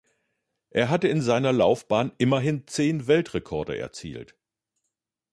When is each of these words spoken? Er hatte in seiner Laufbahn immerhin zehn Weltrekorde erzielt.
Er 0.71 0.89
hatte 0.89 1.07
in 1.09 1.21
seiner 1.21 1.53
Laufbahn 1.53 2.11
immerhin 2.17 2.65
zehn 2.65 3.05
Weltrekorde 3.05 3.77
erzielt. 3.77 4.35